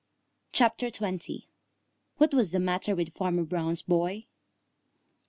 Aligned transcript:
CHAPTER 0.51 0.87
XX 0.87 1.45
WHAT 2.17 2.33
WAS 2.33 2.49
THE 2.49 2.59
MATTER 2.59 2.95
WITH 2.95 3.13
FARMER 3.13 3.43
BROWN'S 3.43 3.83
BOY? 3.83 4.25